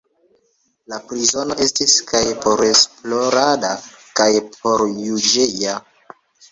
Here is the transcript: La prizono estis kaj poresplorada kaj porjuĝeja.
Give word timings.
La 0.93 0.97
prizono 1.11 1.57
estis 1.67 1.99
kaj 2.13 2.23
poresplorada 2.47 3.73
kaj 4.21 4.31
porjuĝeja. 4.59 5.81